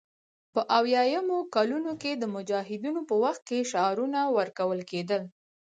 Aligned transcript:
په 0.53 0.61
اویایمو 0.77 1.37
کلونو 1.55 1.91
کې 2.01 2.11
د 2.15 2.23
مجاهدینو 2.35 3.01
په 3.09 3.15
وخت 3.23 3.41
کې 3.49 3.67
شعارونه 3.71 4.19
ورکول 4.37 4.79
کېدل 4.91 5.21